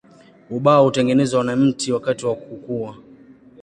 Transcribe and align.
Ubao 0.49 0.83
hutengenezwa 0.85 1.43
na 1.43 1.55
mti 1.55 1.91
wakati 1.91 2.25
wa 2.25 2.35
kukua. 2.35 2.97